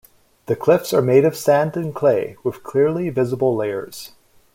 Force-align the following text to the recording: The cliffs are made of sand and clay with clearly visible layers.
The 0.47 0.55
cliffs 0.55 0.93
are 0.95 1.01
made 1.03 1.25
of 1.25 1.37
sand 1.37 1.77
and 1.77 1.93
clay 1.93 2.35
with 2.43 2.63
clearly 2.63 3.09
visible 3.11 3.55
layers. 3.55 4.13